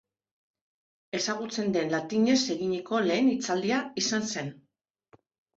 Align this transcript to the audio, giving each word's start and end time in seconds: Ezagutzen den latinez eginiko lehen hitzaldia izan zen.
Ezagutzen 1.17 1.69
den 1.75 1.93
latinez 1.95 2.39
eginiko 2.55 3.03
lehen 3.11 3.31
hitzaldia 3.35 3.83
izan 4.05 4.29
zen. 4.33 4.51